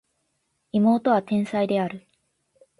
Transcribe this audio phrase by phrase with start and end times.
[0.71, 2.07] 妹は天才である